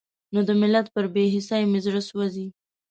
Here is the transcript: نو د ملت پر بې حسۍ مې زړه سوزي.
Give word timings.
نو 0.33 0.39
د 0.47 0.49
ملت 0.61 0.87
پر 0.95 1.05
بې 1.13 1.23
حسۍ 1.33 1.63
مې 1.71 1.79
زړه 1.85 2.01
سوزي. 2.09 2.47